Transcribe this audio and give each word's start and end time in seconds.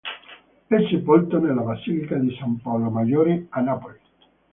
È 0.65 0.75
sepolto 0.89 1.37
nella 1.39 1.61
basilica 1.61 2.15
di 2.15 2.35
San 2.39 2.57
Paolo 2.59 2.89
Maggiore 2.89 3.45
a 3.49 3.59
Napoli. 3.61 3.99